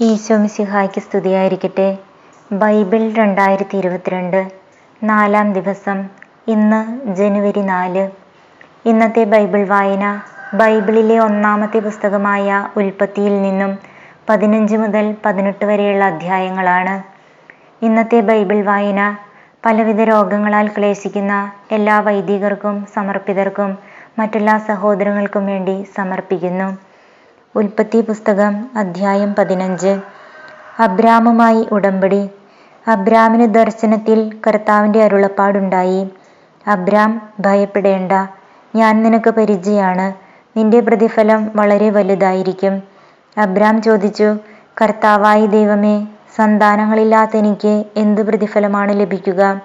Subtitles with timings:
[0.00, 1.86] ഈശോമിശിഹായ്ക്ക് സ്തുതിയായിരിക്കട്ടെ.
[2.50, 4.40] ബൈബിൾ രണ്ടായിരത്തി ഇരുപത്തിരണ്ട്
[5.02, 5.98] നാലാം ദിവസം
[6.48, 6.80] ഇന്ന്
[7.18, 8.04] ജനുവരി നാല്.
[8.84, 10.04] ഇന്നത്തെ ബൈബിൾ വായന
[10.54, 13.72] ബൈബിളിലെ ഒന്നാമത്തെ പുസ്തകമായ ഉൽപ്പത്തിയിൽ നിന്നും
[14.28, 16.94] പതിനഞ്ച് മുതൽ പതിനെട്ട് വരെയുള്ള അധ്യായങ്ങളാണ്.
[17.82, 19.00] ഇന്നത്തെ ബൈബിൾ വായന
[19.64, 21.34] പലവിധ രോഗങ്ങളാൽ ക്ലേശിക്കുന്ന
[21.70, 23.70] എല്ലാ വൈദികർക്കും സമർപ്പിതർക്കും
[24.18, 26.68] മറ്റെല്ലാ സഹോദരങ്ങൾക്കും വേണ്ടി സമർപ്പിക്കുന്നു.
[27.56, 30.00] ഉൽപ്പത്തി പുസ്തകം അധ്യായം പതിനഞ്ച്.
[30.78, 32.28] അബ്രാമുമായി ഉടമ്പടി.
[32.88, 36.10] അബ്രാമിന് ദർശനത്തിൽ കർത്താവിന്റെ അരുളപ്പാടുണ്ടായി.
[36.68, 38.12] അബ്രാം ഭയപ്പെടേണ്ട.
[38.74, 40.14] ഞാൻ നിനക്ക് പരിചയമാണ്
[40.58, 42.82] നിന്റെ പ്രതിഫലം വളരെ വലുതായിരിക്കും.
[43.38, 44.36] അബ്രാം ചോദിച്ചു
[44.82, 49.60] കർത്താവായി ദൈവമേ സന്താനങ്ങളില്ലാത്ത എനിക്ക് എന്ത് പ്രതിഫലമാണ് ലഭിക്കുക?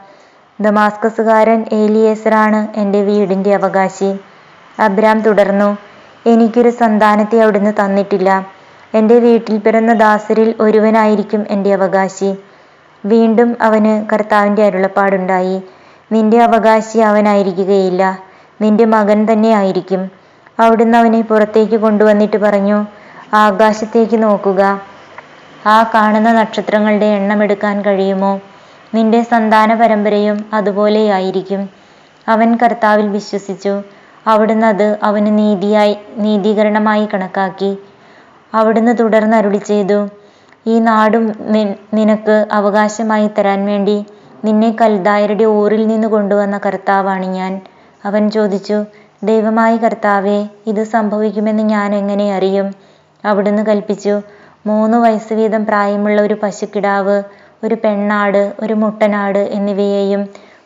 [0.61, 4.19] ദമാസ്കസുകാരൻ ഏലിയേസറാണ് എന്റെ വീടിന്റെ അവകാശി.
[4.79, 5.90] അബ്രാം തുടർന്നു
[6.27, 8.29] എനിക്കൊരു സന്താനത്തെ അവിടുന്ന് തന്നിട്ടില്ല.
[8.93, 12.35] എന്റെ വീട്ടിൽ പിറന്ന ദാസരിൽ ഒരുവനായിരിക്കും എന്റെ അവകാശി.
[13.05, 15.61] വീണ്ടും അവന് കർത്താവിന്റെ അരുളപ്പാടുണ്ടായി.
[16.11, 18.03] നിന്റെ അവകാശി അവനായിരിക്കുകയില്ല.
[18.61, 20.01] നിന്റെ മകൻ തന്നെ ആയിരിക്കും.
[20.59, 22.85] അവിടുന്ന് അവനെ പുറത്തേക്ക് കൊണ്ടുവന്നിട്ട് പറഞ്ഞു
[23.33, 24.61] ആകാശത്തേക്ക് നോക്കുക.
[25.67, 28.39] ആ കാണുന്ന നക്ഷത്രങ്ങളുടെ എണ്ണമെടുക്കാൻ കഴിയുമോ?
[28.95, 31.69] നിന്റെ സന്താന പരമ്പരയും അതുപോലെയായിരിക്കും
[32.27, 33.73] അവൻ കർത്താവിൽ വിശ്വസിച്ചു.
[34.25, 37.71] അവിടുന്ന് അത് അവന് നീതിയായി നീതീകരണമായി കണക്കാക്കി.
[38.53, 39.99] അവിടുന്ന് തുടർന്ന് അരുളി ചെയ്തു
[40.67, 41.23] ഈ നാടും
[41.93, 43.97] നിനക്ക് അവകാശമായി തരാൻ വേണ്ടി
[44.45, 47.53] നിന്നെ കൽദായരുടെ ഊറിൽ നിന്ന് കൊണ്ടുവന്ന കർത്താവാണ് ഞാൻ.
[48.05, 48.77] അവൻ ചോദിച്ചു
[49.23, 52.67] ദൈവമായി കർത്താവെ ഇത് സംഭവിക്കുമെന്ന് ഞാൻ എങ്ങനെ അറിയും?
[53.23, 54.15] അവിടുന്ന് കൽപ്പിച്ചു
[54.67, 57.17] മൂന്ന് വയസ്സ് വീതം പ്രായമുള്ള ഒരു പശുക്കിടാവ്
[57.63, 60.21] ഒരു പെണ്ണാട് ഒരു മുട്ടനാട് എന്നിവയെയും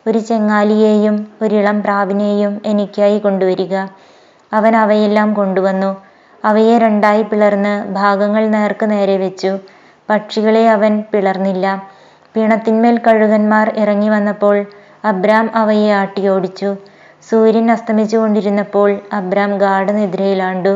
[0.06, 3.74] ഒരു ചെങ്ങാലിയെയും ഒരിളം പ്രാവിനെയും എനിക്കായി കൊണ്ടുവരിക.
[4.52, 5.90] അവൻ അവയെല്ലാം കൊണ്ടുവന്നു.
[6.44, 9.52] അവയെ രണ്ടായി പിളർന്ന് ഭാഗങ്ങൾ നേർക്ക് നേരെ വെച്ചു.
[10.10, 11.66] പക്ഷികളെ അവൻ പിളർന്നില്ല.
[12.34, 14.56] പിണത്തിന്മേൽ കഴുകന്മാർ ഇറങ്ങി വന്നപ്പോൾ
[15.04, 16.70] അബ്രാം അവയെ ആട്ടിയോടിച്ചു
[17.30, 20.74] സൂര്യൻ അസ്തമിച്ചു കൊണ്ടിരുന്നപ്പോൾ അബ്രാം ഗാഠനിദ്രയിലാണ്ടു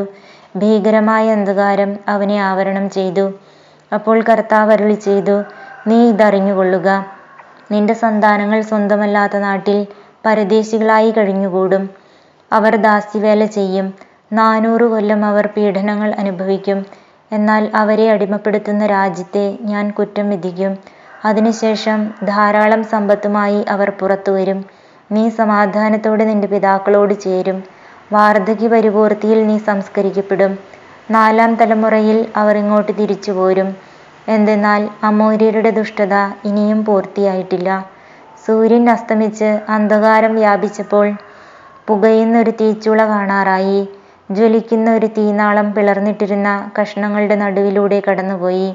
[0.57, 3.25] ഭീകരമായ അന്ധകാരം അവനെ ആവരണം ചെയ്തു.
[3.91, 5.37] അപ്പോൾ കർത്താവ് അരുളി ചെയ്തു
[5.87, 6.89] നീ ഇതറിഞ്ഞുകൊള്ളുക.
[7.71, 9.77] നിന്റെ സന്താനങ്ങൾ സ്വന്തമല്ലാത്ത നാട്ടിൽ
[10.25, 11.83] പരദേശികളായി കഴിഞ്ഞുകൂടും.
[12.51, 13.87] അവർ ദാസ്യവേല ചെയ്യും.
[14.33, 16.79] നാനൂറ് കൊല്ലം അവർ പീഡനങ്ങൾ അനുഭവിക്കും.
[17.31, 20.73] എന്നാൽ അവരെ അടിമപ്പെടുത്തുന്ന രാജ്യത്തെ ഞാൻ കുറ്റം വിധിക്കും.
[21.25, 24.59] അതിനുശേഷം ധാരാളം സമ്പത്തുമായി അവർ പുറത്തു വരും.
[25.11, 27.57] നീ സമാധാനത്തോടെ നിന്റെ പിതാക്കളോട് ചേരും.
[28.13, 30.53] വാർദ്ധക്യ പരിപൂർത്തിയിൽ നീ സംസ്കരിക്കപ്പെടും.
[31.11, 33.69] നാലാം തലമുറയിൽ അവർ ഇങ്ങോട്ട് തിരിച്ചു പോരും.
[34.35, 36.15] എന്തെന്നാൽ അമൂര്യരുടെ ദുഷ്ടത
[36.45, 37.69] ഇനിയും പൂർത്തിയായിട്ടില്ല.
[38.45, 41.07] സൂര്യൻ അസ്തമിച്ച് അന്ധകാരം വ്യാപിച്ചപ്പോൾ
[41.87, 43.79] പുകയുന്ന ഒരു തീച്ചുള കാണാറായി.
[44.29, 48.69] ജ്വലിക്കുന്ന ഒരു തീനാളം പിളർന്നിട്ടിരുന്ന കഷ്ണങ്ങളുടെ നടുവിലൂടെ കടന്നുപോയി.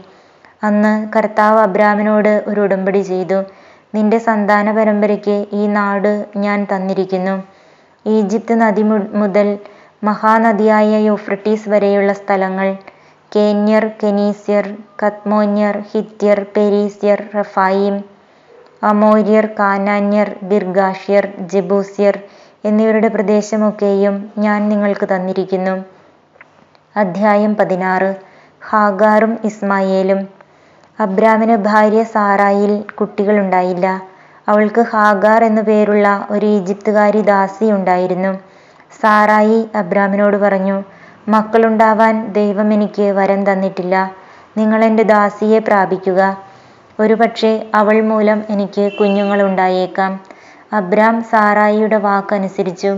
[0.62, 3.39] അന്ന് കർത്താവ് അബ്രാമിനോട് ഒരു ഉടമ്പടി ചെയ്തു.
[3.95, 7.37] നിന്റെ സന്താന പരമ്പരയ്ക്ക് ഈ നാട് ഞാൻ തന്നിരിക്കുന്നു.
[8.06, 8.83] ഈജിപ്ത് നദി
[9.22, 9.49] മുതൽ
[10.05, 12.69] മഹാനദിയായ യൂഫ്രട്ടീസ് വരെയുള്ള സ്ഥലങ്ങൾ
[13.37, 14.67] കേന്യർ കെനീസ്യർ
[15.03, 17.95] കത്മോന്യർ ഹിത്യർ പെരീസ്യർ റഫായിം
[18.83, 22.17] അമോര്യർ കാനാന്യർ ഗിർഗാഷ്യർ ജബൂസ്യർ
[22.65, 25.75] എന്നിവരുടെ പ്രദേശമൊക്കെയും ഞാൻ നിങ്ങൾക്ക് തന്നിരിക്കുന്നു.
[26.97, 28.11] അധ്യായം പതിനാറ്.
[28.63, 30.21] ഹാഗാറും ഇസ്മായേലും.
[30.99, 33.87] അബ്രാമിന് ഭാര്യ സാറായിൽ കുട്ടികളുണ്ടായില്ല
[34.49, 38.33] അവൾക്ക് ഹാഗാർ എന്നു പേരുള്ള ഒരു ഈജിപ്തുകാരി ദാസി ഉണ്ടായിരുന്നു.
[39.03, 40.77] സാറായി അബ്രാമിനോട് പറഞ്ഞു
[41.27, 43.95] മക്കളുണ്ടാവാൻ ദൈവം എനിക്ക് വരം തന്നിട്ടില്ല.
[44.57, 46.21] നിങ്ങൾ എന്റെ ദാസിയെ പ്രാപിക്കുക.
[47.01, 50.13] ഒരുപക്ഷെ അവൾ മൂലം എനിക്ക് കുഞ്ഞുങ്ങൾ ഉണ്ടായേക്കാം.
[50.73, 52.93] അബ്രാം സാറായിയുടെ വാക്കനുസരിച്ചു.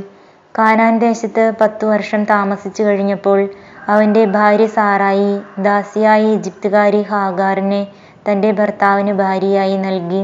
[0.58, 3.40] കാനാൻ ദേശത്ത് പത്തു വർഷം താമസിച്ചു കഴിഞ്ഞപ്പോൾ
[3.88, 7.82] അവന്റെ ഭാര്യ സാറായി ദാസിയായ ഈജിപ്തുകാരി ഹാഗാറിനെ
[8.30, 10.22] തന്റെ ഭർത്താവിന് ഭാര്യയായി നൽകി.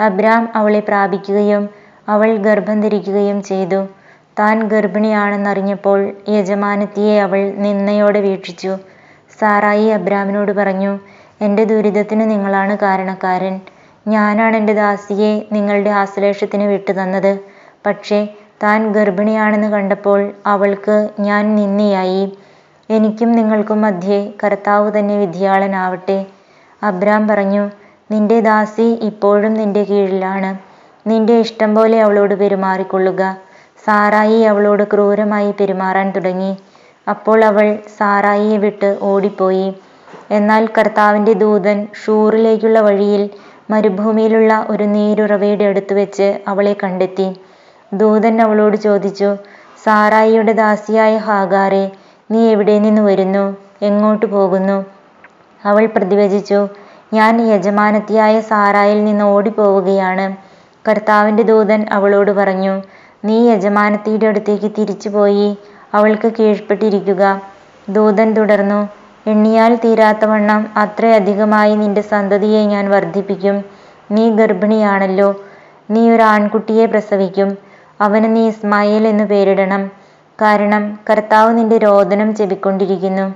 [0.00, 1.64] അബ്രാം അവളെ പ്രാപിക്കുകയും
[2.08, 3.80] അവൾ ഗർഭം ധരിക്കുകയും ചെയ്തു.
[4.38, 8.78] താൻ ഗർഭിണിയാണെന്നറിഞ്ഞപ്പോൾ യജമാനത്തിയെ അവൾ നിന്നയോടെ വീക്ഷിച്ചു.
[9.40, 10.98] സാറായി അബ്രാമിനോട് പറഞ്ഞു
[11.42, 13.60] എന്റെ ദുരിതത്തിന് നിങ്ങളാണ് കാരണക്കാരൻ.
[14.08, 17.40] ഞാനാണ് എന്റെ ദാസിയെ നിങ്ങളുടെ ആശ്ലേഷത്തിന് വിട്ടു തന്നത്
[17.86, 18.28] പക്ഷേ
[18.62, 22.24] താൻ ഗർഭിണിയാണെന്ന് കണ്ടപ്പോൾ അവൾക്ക് ഞാൻ നിന്നിയായി
[22.90, 26.26] എനിക്കും നിങ്ങൾക്കും മധ്യേ കർത്താവ് തന്നെ വിധിയാളനാവട്ടെ
[26.82, 27.70] അബ്രാം പറഞ്ഞു
[28.10, 30.50] നിന്റെ ദാസി ഇപ്പോഴും നിന്റെ കീഴിലാണ്.
[31.06, 33.22] നിന്റെ ഇഷ്ടം പോലെ അവളോട് പെരുമാറിക്കൊള്ളുക.
[33.86, 36.56] സാറായി അവളോട് ക്രൂരമായി പെരുമാറാൻ തുടങ്ങി.
[37.08, 39.74] അപ്പോൾ അവൾ സാറായിയെ വിട്ട് ഓടിപ്പോയി.
[40.30, 43.30] എന്നാൽ കർത്താവിന്റെ ദൂതൻ ഷൂറിലേക്കുള്ള വഴിയിൽ
[43.70, 47.28] മരുഭൂമിയിലുള്ള ഒരു നീരുറവയുടെ അടുത്ത് വെച്ച് അവളെ കണ്ടെത്തി.
[47.92, 49.36] ദൂതൻ അവളോട് ചോദിച്ചു
[49.84, 51.90] സാറായിയുടെ ദാസിയായ ഹാഗാറെ
[52.30, 53.56] നീ എവിടെ നിന്ന് വരുന്നു?
[53.82, 54.84] എങ്ങോട്ട് പോകുന്നു?
[55.64, 56.68] അവൾ പ്രതിവചിച്ചു
[57.12, 60.26] ഞാൻ യജമാനത്തിയായ സാറായിൽ നിന്ന് ഓടിപ്പോവുകയാണ്.
[60.88, 62.82] കർത്താവിന്റെ ദൂതൻ അവളോട് പറഞ്ഞു
[63.24, 65.56] നീ യജമാനത്തിയുടെ അടുത്തേക്ക് തിരിച്ചു പോയി
[65.94, 67.40] അവൾക്ക് കീഴ്പ്പെട്ടിരിക്കുക.
[67.88, 68.88] ദൂതൻ തുടർന്നു
[69.26, 73.64] എണ്ണിയാൽ തീരാത്തവണ്ണം അത്രയധികമായി നിന്റെ സന്തതിയെ ഞാൻ വർദ്ധിപ്പിക്കും.
[74.10, 75.40] നീ ഗർഭിണിയാണല്ലോ.
[75.90, 77.58] നീ ഒരു ആൺകുട്ടിയെ പ്രസവിക്കും.
[78.00, 79.90] അവന് നീ ഇസ്മായിൽ എന്ന് പേരിടണം.
[80.40, 83.34] കാരണം കർത്താവ് നിന്റെ രോദനം ചെവിക്കൊണ്ടിരിക്കുന്നു.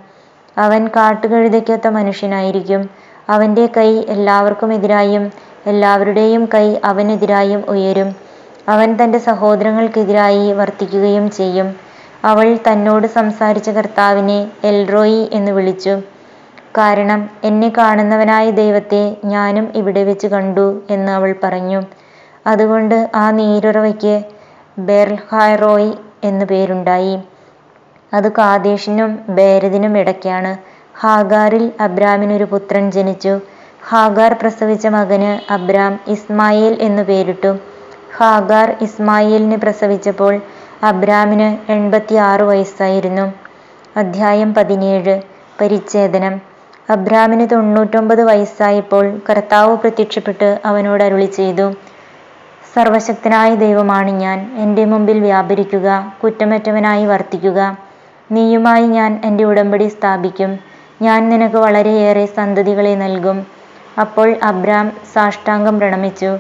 [0.59, 2.91] അവൻ കാട്ടുകഴുതയ്ക്കൊത്ത മനുഷ്യനായിരിക്കും.
[3.29, 5.33] അവന്റെ കൈ എല്ലാവർക്കും എതിരായും
[5.67, 8.28] എല്ലാവരുടെയും കൈ അവനെതിരായും ഉയരും.
[8.69, 11.69] അവൻ തന്റെ സഹോദരങ്ങൾക്കെതിരായി വർത്തിക്കുകയും ചെയ്യും.
[12.25, 15.95] അവൾ തന്നോട് സംസാരിച്ച കർത്താവിനെ എൽറോയി എന്ന് വിളിച്ചു.
[16.79, 21.81] കാരണം എന്നെ കാണുന്നവനായ ദൈവത്തെ ഞാനും ഇവിടെ വെച്ച് കണ്ടു എന്ന് അവൾ പറഞ്ഞു.
[22.47, 24.15] അതുകൊണ്ട് ആ നീരുറവയ്ക്ക്
[24.79, 25.93] ബെർഹായ്റോയ്
[26.25, 27.19] എന്നു പേരുണ്ടായി.
[28.13, 30.53] അത് കാദേശിനും ബേരദിനും ഇടയ്ക്കാണ്.
[31.01, 33.41] ഹാഗാറിൽ അബ്രാമിനൊരു പുത്രൻ ജനിച്ചു.
[33.89, 37.53] ഹാഗാർ പ്രസവിച്ച മകന് അബ്രാം ഇസ്മായേൽ എന്നു പേരിട്ടു.
[38.21, 40.41] ഹാഗാർ ഇസ്മായിലിന് പ്രസവിച്ചപ്പോൾ
[40.83, 43.33] അബ്രാമിന് എൺപത്തിയാറ് വയസ്സായിരുന്നു.
[43.97, 45.15] അധ്യായം പതിനേഴ്.
[45.61, 46.35] പരിച്ഛേദനം.
[46.91, 51.67] അബ്രാമിന് തൊണ്ണൂറ്റൊമ്പത് വയസ്സായപ്പോൾ കർത്താവ് പ്രത്യക്ഷപ്പെട്ട് അവനോട് അരുളി ചെയ്തു
[52.75, 54.39] സർവശക്തനായ ദൈവമാണ് ഞാൻ.
[54.57, 55.89] എന്റെ മുമ്പിൽ വ്യാപരിക്കുക
[56.25, 57.61] കുറ്റമറ്റവനായി വർത്തിക്കുക.
[58.31, 60.59] നീയുമായി ഞാൻ എന്റെ ഉടമ്പടി സ്ഥാപിക്കും.
[61.03, 63.39] ഞാൻ നിനക്ക് വളരെയേറെ സന്തതികളെ നൽകും.
[64.01, 66.31] അപ്പോൾ അബ്രാം സാഷ്ടാംഗം പ്രണമിച്ചു.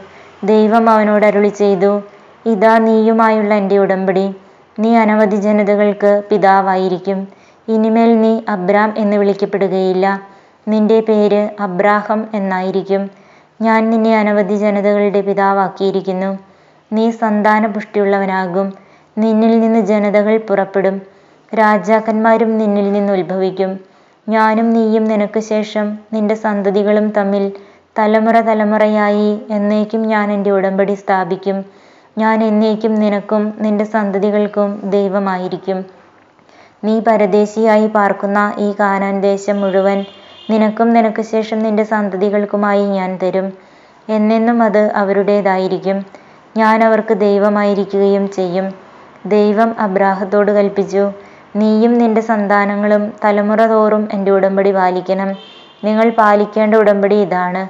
[0.44, 2.02] ദൈവം അവനോട് അരുളി ചെയ്തു
[2.46, 4.34] ഇതാ നീയുമായുള്ള എന്റെ ഉടമ്പടി.
[4.78, 7.28] നീ അനവധി ജനതകൾക്ക് പിതാവായിരിക്കും.
[7.68, 10.20] ഇനിമേൽ നീ അബ്രാം എന്ന് വിളിക്കപ്പെടുകയില്ല.
[10.68, 13.10] നിന്റെ പേര് അബ്രാഹം എന്നായിരിക്കും.
[13.62, 16.38] ഞാൻ നിന്നെ അനവധി ജനതകളുടെ പിതാവാക്കിയിരിക്കുന്നു.
[16.92, 18.72] നീ സന്താനപുഷ്ടിയുള്ളവനാകും.
[19.18, 21.02] നിന്നിൽ നിന്ന് ജനതകൾ പുറപ്പെടും.
[21.54, 23.80] രാജാക്കന്മാരും നിന്നിൽ നിന്ന് ഉത്ഭവിക്കും.
[24.28, 27.52] ഞാനും നീയും നിനക്ക് ശേഷം നിന്റെ സന്തതികളും തമ്മിൽ
[27.98, 31.64] തലമുറ തലമുറയായി എന്നേക്കും ഞാൻ എന്റെ ഉടമ്പടി സ്ഥാപിക്കും.
[32.18, 35.78] ഞാൻ എന്നേക്കും നിനക്കും നിന്റെ സന്തതികൾക്കും ദൈവമായിരിക്കും.
[36.84, 39.98] നീ പരദേശിയായി പാർക്കുന്ന ഈ കാനാൻ ദേശം മുഴുവൻ
[40.50, 43.48] നിനക്കും നിനക്ക് ശേഷം നിന്റെ സന്തതികൾക്കുമായി ഞാൻ തരും.
[44.08, 45.98] എന്നെന്നും അത് അവരുടേതായിരിക്കും.
[46.56, 48.66] ഞാൻ അവർക്ക് ദൈവമായിരിക്കുകയും ചെയ്യും.
[49.26, 51.04] ദൈവം അബ്രാഹത്തോട് കൽപ്പിച്ചു
[51.56, 55.30] നീയും നിന്റെ സന്താനങ്ങളും തലമുറ തോറും എന്റെ ഉടമ്പടി പാലിക്കണം.
[55.84, 57.62] നിങ്ങൾ പാലിക്കേണ്ട ഉടമ്പടി ഇതാണ്.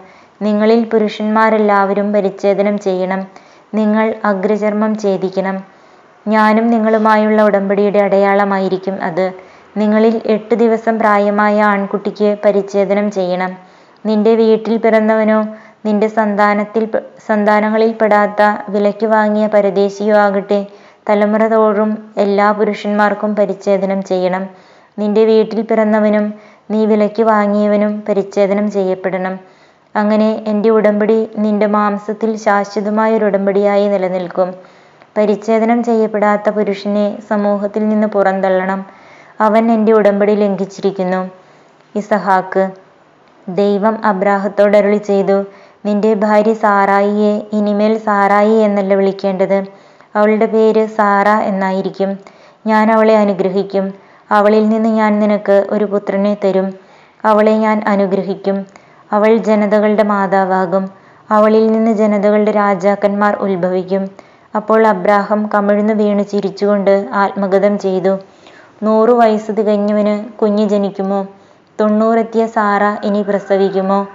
[0.43, 3.21] നിങ്ങളിൽ പുരുഷന്മാരെല്ലാവരും പരിച്ഛേദനം ചെയ്യണം.
[3.75, 5.57] നിങ്ങൾ അഗ്രചർമ്മം ഛേദിക്കണം.
[6.29, 9.27] ഞാനും നിങ്ങളുമായുള്ള ഉടമ്പടിയുടെ അടയാളമായിരിക്കും അത്.
[9.77, 13.53] നിങ്ങളിൽ എട്ട് ദിവസം പ്രായമായ ആൺകുട്ടിക്ക് പരിച്ഛേദനം ചെയ്യണം.
[14.07, 15.41] നിന്റെ വീട്ടിൽ പിറന്നവനോ
[15.87, 16.85] നിന്റെ സന്താനത്തിൽ
[17.27, 20.67] സന്താനങ്ങളിൽ പെടാത്ത വിലയ്ക്ക് വാങ്ങിയ പരദേശിയോ ആകട്ടെ
[21.09, 24.45] തലമുറ തോറും എല്ലാ പുരുഷന്മാർക്കും പരിച്ഛേദനം ചെയ്യണം.
[24.99, 26.27] നിന്റെ വീട്ടിൽ പിറന്നവനും
[26.71, 29.35] നീ വിലയ്ക്ക് വാങ്ങിയവനും പരിച്ഛേദനം ചെയ്യപ്പെടണം.
[29.99, 34.49] അങ്ങനെ എന്റെ ഉടമ്പടി നിന്റെ മാംസത്തിൽ ശാശ്വതമായ ഒരു ഉടമ്പടിയായി നിലനിൽക്കും.
[35.17, 38.81] പരിച്ഛേദനം ചെയ്യപ്പെടാത്ത പുരുഷനെ സമൂഹത്തിൽ നിന്ന് പുറന്തള്ളണം.
[39.41, 41.21] അവൻ എന്റെ ഉടമ്പടി ലംഘിച്ചിരിക്കുന്നു.
[41.95, 42.65] ഇസഹാക്ക്
[43.47, 45.37] ദൈവം അബ്രാഹത്തോട് അരുളി ചെയ്തു
[45.85, 49.59] നിന്റെ ഭാര്യ സാറായിയെ ഇനിമേൽ സാറായി എന്നല്ല വിളിക്കേണ്ടത്.
[50.15, 52.11] അവളുടെ പേര് സാറ എന്നായിരിക്കും.
[52.67, 53.87] ഞാൻ അവളെ അനുഗ്രഹിക്കും.
[54.31, 56.67] അവളിൽ നിന്ന് ഞാൻ നിനക്ക് ഒരു പുത്രനെ തരും.
[57.25, 58.57] അവളെ ഞാൻ അനുഗ്രഹിക്കും.
[59.13, 60.85] അവൾ ജനതകളുടെ മാതാവാകും.
[61.31, 64.11] അവളിൽ നിന്ന് ജനതകളുടെ രാജാക്കന്മാർ ഉത്ഭവിക്കും.
[64.57, 68.19] അപ്പോൾ അബ്രാഹം കമിഴ്ന്നു വീണ് ചിരിച്ചുകൊണ്ട് ആത്മഗതം ചെയ്തു.
[68.83, 71.27] നൂറു വയസ്സ് തികഞ്ഞവന് കുഞ്ഞ് ജനിക്കുമോ?
[71.81, 74.07] തൊണ്ണൂറെത്തിയ സാറ ഇനി പ്രസവിക്കുമോ?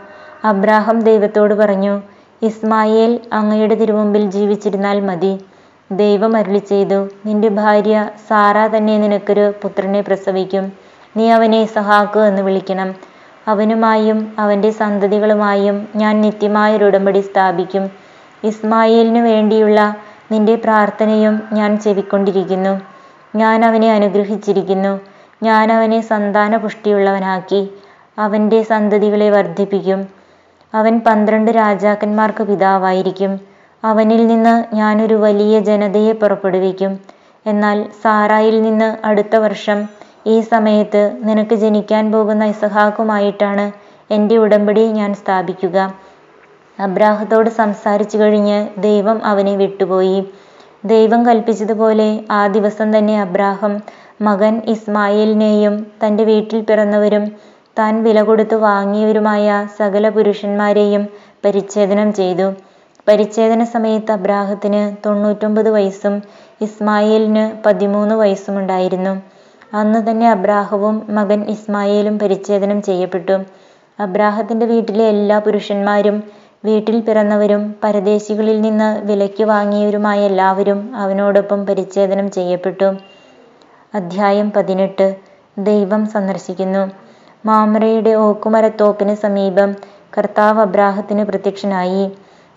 [0.46, 2.02] അബ്രാഹം ദൈവത്തോട് പറഞ്ഞു
[2.42, 5.34] ഇസ്മായേൽ അങ്ങയുടെ തിരുമുമ്പിൽ ജീവിച്ചിരുന്നാൽ മതി.
[5.92, 10.66] ദൈവം അരുളി ചെയ്തു നിന്റെ ഭാര്യ സാറ തന്നെ നിനക്കൊരു പുത്രനെ പ്രസവിക്കും.
[11.18, 13.13] നീ അവനെ ഇസഹാക്ക് എന്ന് വിളിക്കണം.
[13.48, 17.90] അവനുമായും അവന്റെ സന്തതികളുമായും ഞാൻ നിത്യമായൊരു ഉടമ്പടി സ്ഥാപിക്കും.
[18.44, 19.96] ഇസ്മായേലിനു വേണ്ടിയുള്ള
[20.32, 22.74] നിന്റെ പ്രാർത്ഥനയും ഞാൻ ചെവിക്കൊണ്ടിരിക്കുന്നു.
[23.36, 24.94] ഞാൻ അവനെ അനുഗ്രഹിച്ചിരിക്കുന്നു.
[25.44, 27.62] ഞാൻ അവനെ സന്താന പുഷ്ടിയുള്ളവനാക്കി
[28.18, 30.08] അവന്റെ സന്തതികളെ വർദ്ധിപ്പിക്കും.
[30.74, 33.40] അവൻ പന്ത്രണ്ട് രാജാക്കന്മാർക്ക് പിതാവായിരിക്കും.
[33.84, 37.00] അവനിൽ നിന്ന് ഞാനൊരു വലിയ ജനതയെ പുറപ്പെടുവിക്കും.
[37.46, 39.80] എന്നാൽ സാറായിൽ നിന്ന് അടുത്ത വർഷം
[40.28, 43.72] ഈ സമയത്ത് നിനക്ക് ജനിക്കാൻ പോകുന്ന ഇസഹാക്കുമായിട്ടാണ്
[44.14, 45.94] എന്റെ ഉടമ്പടി ഞാൻ സ്ഥാപിക്കുക.
[46.80, 50.24] അബ്രാഹത്തോട് സംസാരിച്ചു കഴിഞ്ഞ് ദൈവം അവനെ വിട്ടുപോയി.
[50.86, 53.82] ദൈവം കൽപ്പിച്ചതുപോലെ ആ ദിവസം തന്നെ അബ്രാഹം
[54.22, 57.32] മകൻ ഇസ്മായിലിനെയും തന്റെ വീട്ടിൽ പിറന്നവരും
[57.80, 61.08] താൻ വില കൊടുത്തു വാങ്ങിയവരുമായ സകല പുരുഷന്മാരെയും
[61.46, 62.54] പരിച്ഛേദനം ചെയ്തു.
[63.08, 66.22] പരിച്ഛേദന സമയത്ത് അബ്രാഹത്തിന് തൊണ്ണൂറ്റൊമ്പത് വയസ്സും
[66.62, 69.34] ഇസ്മായിലിന് പതിമൂന്ന് വയസ്സുമുണ്ടായിരുന്നു.
[69.74, 73.36] അന്ന് തന്നെ അബ്രാഹവും മകൻ ഇസ്മായിലും പരിച്ഛേദനം ചെയ്യപ്പെട്ടു
[74.00, 76.24] അബ്രാഹത്തിന്റെ വീട്ടിലെ എല്ലാ പുരുഷന്മാരും
[76.66, 82.90] വീട്ടിൽ പിറന്നവരും പരദേശികളിൽ നിന്ന് വിലയ്ക്ക് വാങ്ങിയവരുമായ എല്ലാവരും അവനോടൊപ്പം പരിച്ഛേദനം ചെയ്യപ്പെട്ടു.
[83.94, 85.08] അധ്യായം പതിനെട്ട്
[85.58, 86.84] ദൈവം സന്ദർശിക്കുന്നു.
[87.46, 89.70] മാമറയുടെ ഓക്കുമരത്തോപ്പിന് സമീപം
[90.18, 92.04] കർത്താവ് അബ്രാഹത്തിന് പ്രത്യക്ഷനായി.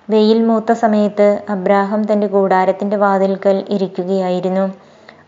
[0.08, 4.66] വെയിൽ മൂത്ത സമയത്ത് അബ്രാഹം തന്റെ കൂടാരത്തിന്റെ വാതിൽക്കൽ ഇരിക്കുകയായിരുന്നു.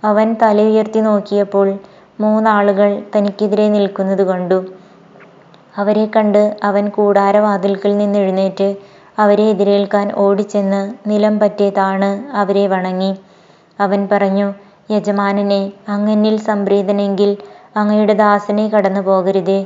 [0.02, 1.68] അവൻ തലയുയർത്തി നോക്കിയപ്പോൾ
[2.20, 4.58] മൂന്നാളുകൾ തനിക്കെതിരെ നിൽക്കുന്നത് കണ്ടു.
[5.76, 8.68] അവരെ കണ്ട് അവൻ കൂടാരവാതിൽക്കൽ നിന്നെഴുന്നേറ്റ്
[9.18, 11.38] അവരെ എതിരേൽക്കാൻ ഓടിച്ചെന്ന് നിലം
[11.76, 13.12] താണ് അവരെ വണങ്ങി.
[13.80, 14.48] അവൻ പറഞ്ഞു,
[14.90, 17.36] യജമാനനെ അങ്ങനിൽ സംപ്രീതനെങ്കിൽ
[17.76, 19.60] അങ്ങയുടെ ദാസനെ കടന്നുപോകരുതേ.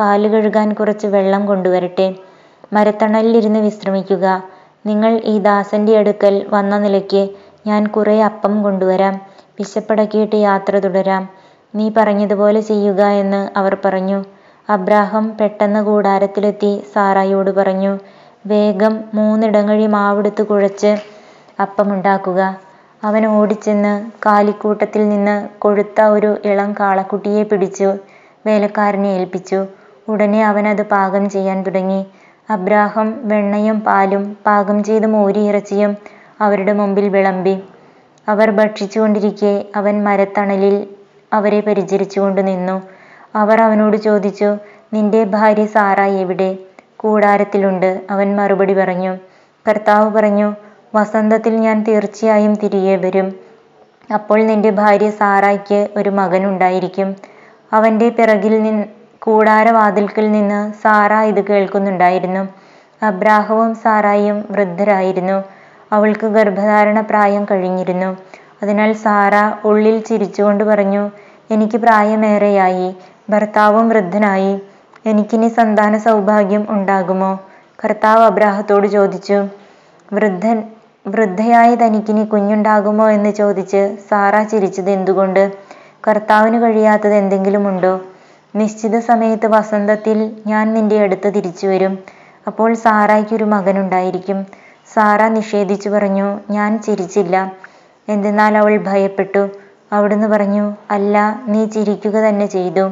[0.00, 2.14] കാൽ കഴുകാൻ കുറച്ച് വെള്ളം കൊണ്ടുവരട്ടെ.
[2.72, 4.26] മരത്തണലിലിരുന്ന് വിശ്രമിക്കുക.
[4.86, 7.22] നിങ്ങൾ ഈ ദാസന്റെ അടുക്കൽ വന്ന നിലയ്ക്ക്
[7.66, 9.14] ഞാൻ കുറെ അപ്പം കൊണ്ടുവരാം.
[9.58, 11.24] വിശപ്പടക്കിയിട്ട് യാത്ര തുടരാം.
[11.74, 14.18] നീ പറഞ്ഞതുപോലെ ചെയ്യുക എന്ന് അവർ പറഞ്ഞു.
[14.68, 17.92] അബ്രാഹം പെട്ടെന്ന് കൂടാരത്തിലെത്തി സാറായിയോട് പറഞ്ഞു,
[18.46, 20.92] വേഗം മൂന്നിടങ്ങഴി മാവെടുത്ത് കുഴച്ച്
[21.60, 22.40] അപ്പമുണ്ടാക്കുക.
[23.02, 23.92] അവൻ ഓടിച്ചെന്ന്
[24.26, 27.88] കാലിക്കൂട്ടത്തിൽ നിന്ന് കൊഴുത്ത ഒരു ഇളം കാളക്കുട്ടിയെ പിടിച്ചു
[28.46, 29.60] വേലക്കാരനെ ഏൽപ്പിച്ചു.
[30.08, 32.00] ഉടനെ അത് പാകം ചെയ്യാൻ തുടങ്ങി.
[32.48, 35.92] അബ്രാഹം വെണ്ണയും പാലും പാകം ചെയ്ത മോരിയിറച്ചിയും
[36.40, 37.54] അവരുടെ മുമ്പിൽ വിളമ്പി.
[38.28, 40.76] അവർ ഭക്ഷിച്ചുകൊണ്ടിരിക്കെ അവൻ മരത്തണലിൽ
[41.32, 42.76] അവരെ പരിചരിച്ചുകൊണ്ട് നിന്നു.
[43.34, 44.50] അവർ അവനോട് ചോദിച്ചു,
[44.94, 46.50] നിന്റെ ഭാര്യ സാറ എവിടെ?
[46.96, 49.12] കൂടാരത്തിലുണ്ട്, അവൻ മറുപടി പറഞ്ഞു.
[49.66, 50.48] കർത്താവ് പറഞ്ഞു,
[50.94, 53.28] വസന്തത്തിൽ ഞാൻ തീർച്ചയായും തിരികെ വരും.
[54.14, 57.08] അപ്പോൾ നിന്റെ ഭാര്യ സാറായ്ക്ക് ഒരു മകൻ ഉണ്ടായിരിക്കും.
[57.72, 58.54] അവന്റെ പിറകിൽ
[59.18, 62.42] കൂടാരവാതിൽക്കൽ നിന്ന് സാറ ഇത് കേൾക്കുന്നുണ്ടായിരുന്നു.
[63.02, 65.36] അബ്രാഹവും സാറായും വൃദ്ധരായിരുന്നു.
[65.92, 68.10] അവൾക്ക് ഗർഭധാരണ പ്രായം കഴിഞ്ഞിരുന്നു.
[68.62, 69.34] അതിനാൽ സാറ
[69.68, 71.02] ഉള്ളിൽ ചിരിച്ചുകൊണ്ട് പറഞ്ഞു,
[71.50, 72.88] എനിക്ക് പ്രായമേറെയായി,
[73.30, 74.52] ഭർത്താവും വൃദ്ധനായി.
[75.06, 77.32] എനിക്കിനി സന്താന സൗഭാഗ്യം ഉണ്ടാകുമോ?
[77.84, 79.38] കർത്താവ് അബ്രാഹത്തോട് ചോദിച്ചു,
[80.12, 80.58] വൃദ്ധൻ
[81.06, 83.80] വൃദ്ധയായ തനിക്കിനി കുഞ്ഞുണ്ടാകുമോ എന്ന് ചോദിച്ച്
[84.10, 85.42] സാറ ചിരിച്ചത് എന്തുകൊണ്ട്?
[86.08, 87.94] കർത്താവിന് കഴിയാത്തത് എന്തെങ്കിലുമുണ്ടോ?
[88.54, 91.92] നിശ്ചിത സമയത്ത് വസന്തത്തിൽ ഞാൻ നിന്റെ അടുത്ത് തിരിച്ചു വരും
[92.46, 94.38] അപ്പോൾ സാറായ്ക്ക് ഒരു മകനുണ്ടായിരിക്കും.
[94.88, 97.36] സാറാ നിഷേധിച്ചു പറഞ്ഞു, ഞാൻ ചിരിച്ചില്ല.
[98.08, 99.42] എന്തെന്നാൽ അവൾ ഭയപ്പെട്ടു.
[99.92, 102.84] അവിടുന്ന് പറഞ്ഞു, അല്ല, നീ ചിരിക്കുക തന്നെ ചെയ്തു.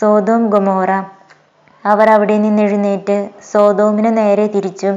[0.00, 0.90] സോതോം ഗൊമോറ
[1.84, 3.16] അവർ അവിടെ നിന്ന് എഴുന്നേറ്റ്
[3.52, 4.90] സോതോമിന് നേരെ തിരിച്ചു.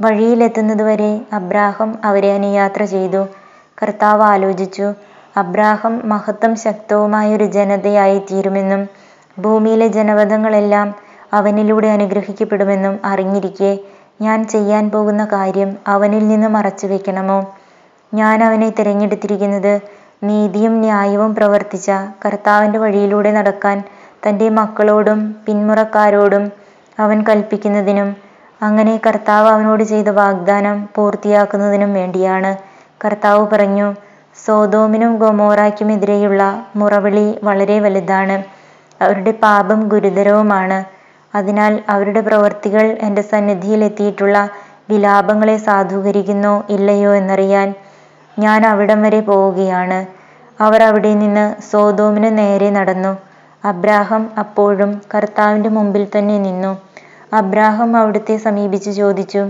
[0.00, 3.22] വഴിയിലെത്തുന്നതുവരെ അബ്രാഹം അവരെ അനുയാത്ര ചെയ്തു.
[3.78, 4.86] കർത്താവ് ആലോചിച്ചു,
[5.36, 8.82] അബ്രാഹം മഹത്വം ശക്തവുമായ ഒരു ജനതയായി തീരുമെന്നും
[9.38, 10.88] ഭൂമിയിലെ ജനപദങ്ങളെല്ലാം
[11.32, 13.72] അവനിലൂടെ അനുഗ്രഹിക്കപ്പെടുമെന്നും അറിഞ്ഞിരിക്കെ
[14.24, 17.38] ഞാൻ ചെയ്യാൻ പോകുന്ന കാര്യം അവനിൽ നിന്ന് മറച്ചു വെക്കണമോ
[18.12, 19.74] ഞാൻ അവനെ തിരഞ്ഞെടുത്തിരിക്കുന്നത്
[20.24, 21.90] നീതിയും ന്യായവും പ്രവർത്തിച്ച
[22.24, 23.78] കർത്താവിന്റെ വഴിയിലൂടെ നടക്കാൻ
[24.26, 26.44] തന്റെ മക്കളോടും പിന്മുറക്കാരോടും
[26.98, 28.08] അവൻ കൽപ്പിക്കുന്നതിനും
[28.62, 32.50] അങ്ങനെ കർത്താവ് അവനോട് ചെയ്ത വാഗ്ദാനം പൂർത്തിയാക്കുന്നതിനും വേണ്ടിയാണ്.
[33.04, 33.86] കർത്താവ് പറഞ്ഞു,
[34.46, 36.42] സോതോമിനും ഗൊമോറായ്ക്കുമെതിരെയുള്ള
[36.76, 38.36] മുറവിളി വളരെ വലുതാണ്.
[39.00, 40.78] അവരുടെ പാപം ഗുരുതരവുമാണ്.
[41.34, 44.36] അതിനാൽ അവരുടെ പ്രവർത്തികൾ എന്റെ സന്നിധിയിൽ എത്തിയിട്ടുള്ള
[44.90, 47.68] വിലാപങ്ങളെ സാധൂകരിക്കുന്നോ ഇല്ലയോ എന്നറിയാൻ
[48.38, 50.00] ഞാൻ അവിടം വരെ പോവുകയാണ്.
[50.60, 53.12] അവർ അവിടെ നിന്ന് സോതോമിന് നേരെ നടന്നു.
[53.64, 56.72] അബ്രാഹം അപ്പോഴും കർത്താവിന്റെ മുമ്പിൽ തന്നെ നിന്നു.
[57.32, 59.42] അബ്രാഹം അവിടുത്തെ സമീപിച്ച് ചോദിച്ചു,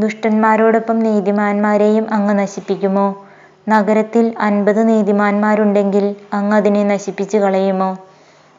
[0.00, 3.08] ദുഷ്ടന്മാരോടൊപ്പം നീതിമാന്മാരെയും അങ്ങ് നശിപ്പിക്കുമോ?
[3.68, 7.90] നഗരത്തിൽ അൻപത് നീതിമാന്മാരുണ്ടെങ്കിൽ അങ്ങ് അതിനെ നശിപ്പിച്ചു കളയുമോ?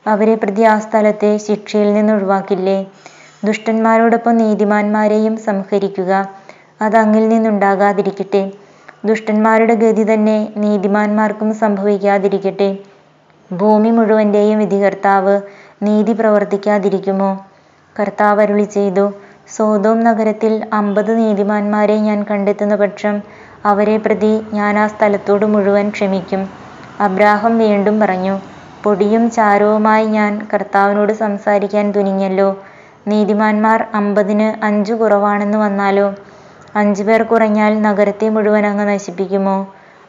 [0.05, 2.77] അവരെ പ്രതി ആ സ്ഥലത്തെ ശിക്ഷയിൽ നിന്ന് ഒഴിവാക്കില്ലേ?
[3.43, 6.11] ദുഷ്ടന്മാരോടൊപ്പം നീതിമാന്മാരെയും സംഹരിക്കുക.
[6.81, 8.41] അത് അങ്ങിൽ നിന്നുണ്ടാകാതിരിക്കട്ടെ.
[9.05, 12.69] ദുഷ്ടന്മാരുടെ ഗതി തന്നെ നീതിമാന്മാർക്കും സംഭവിക്കാതിരിക്കട്ടെ.
[13.49, 15.35] ഭൂമി മുഴുവന്റെയും വിധികർത്താവ്
[15.83, 17.31] നീതി പ്രവർത്തിക്കാതിരിക്കുമോ?
[17.95, 19.05] കർത്താവ് അരുളി ചെയ്തു
[19.55, 23.15] സോതോം നഗരത്തിൽ അമ്പത് നീതിമാന്മാരെ ഞാൻ കണ്ടെത്തുന്ന പക്ഷം
[23.65, 26.43] അവരെ പ്രതി ഞാൻ ആ സ്ഥലത്തോട് മുഴുവൻ ക്ഷമിക്കും.
[26.99, 28.35] അബ്രാഹം വീണ്ടും പറഞ്ഞു,
[28.83, 32.49] പൊടിയും ചാരവുമായി ഞാൻ കർത്താവിനോട് സംസാരിക്കാൻ തുനിഞ്ഞല്ലോ.
[33.07, 36.07] നീതിമാന്മാർ അമ്പതിന് അഞ്ചു കുറവാണെന്ന് വന്നാലോ?
[36.75, 39.55] അഞ്ചു പേർ കുറഞ്ഞാൽ നഗരത്തെ മുഴുവൻ അങ്ങ് നശിപ്പിക്കുമോ?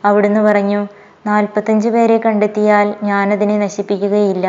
[0.05, 0.81] അവിടുന്ന് പറഞ്ഞു,
[1.27, 4.47] നാൽപ്പത്തഞ്ചു പേരെ കണ്ടെത്തിയാൽ ഞാനതിനെ നശിപ്പിക്കുകയില്ല.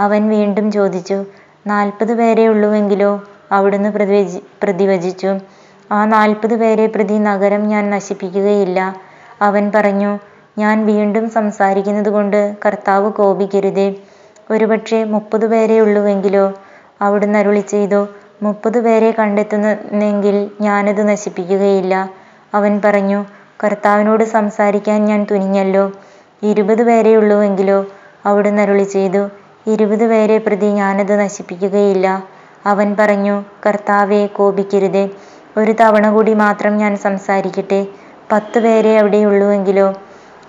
[0.00, 1.18] അവൻ വീണ്ടും ചോദിച്ചു,
[1.66, 3.12] നാൽപ്പത് പേരെ ഉള്ളുവെങ്കിലോ?
[3.52, 3.90] അവിടുന്ന്
[4.62, 5.32] പ്രതിവചിച്ചു,
[5.92, 8.80] ആ നാൽപ്പത് പേരെ പ്രതി നഗരം ഞാൻ നശിപ്പിക്കുകയില്ല.
[9.42, 10.12] അവൻ പറഞ്ഞു,
[10.56, 13.88] ഞാൻ വീണ്ടും സംസാരിക്കുന്നത് കൊണ്ട് കർത്താവ് കോപിക്കരുതേ.
[14.50, 16.44] ഒരുപക്ഷെ മുപ്പത് പേരേ ഉള്ളുവെങ്കിലോ?
[17.00, 18.00] അവിടുന്ന് അരുളി ചെയ്തു
[18.42, 21.94] മുപ്പത് പേരെ കണ്ടെത്തുന്നെങ്കിൽ ഞാനത് നശിപ്പിക്കുകയില്ല.
[22.54, 23.20] അവൻ പറഞ്ഞു,
[23.64, 25.84] കർത്താവിനോട് സംസാരിക്കാൻ ഞാൻ തുനിഞ്ഞല്ലോ.
[26.42, 27.78] ഇരുപത് പേരെ ഉള്ളുവെങ്കിലോ?
[28.26, 29.22] അവിടുന്ന് അരുളി ചെയ്തു
[29.66, 32.06] ഇരുപത് പേരെ പ്രതി ഞാനത് നശിപ്പിക്കുകയില്ല.
[32.66, 33.36] അവൻ പറഞ്ഞു
[33.66, 35.04] കർത്താവെ കോപിക്കരുതേ
[35.56, 37.80] ഒരു തവണ കൂടി മാത്രം ഞാൻ സംസാരിക്കട്ടെ
[38.32, 39.86] പത്ത് പേരെ അവിടെയുള്ളുവെങ്കിലോ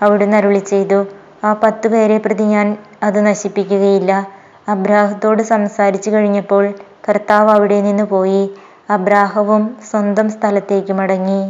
[0.01, 1.00] അവിടുന്ന് അരുളി ചെയ്തു
[1.44, 2.68] ആ പത്തു പേരെ പ്രതി ഞാൻ
[3.04, 4.12] അത് നശിപ്പിക്കുകയില്ല
[4.68, 6.63] അബ്രാഹത്തോട് സംസാരിച്ചു കഴിഞ്ഞപ്പോൾ
[7.10, 8.44] കർത്താവ് അവിടെ നിന്ന് പോയി.
[8.89, 11.42] അബ്രാഹവും സ്വന്തം സ്ഥലത്തേക്ക് മടങ്ങി.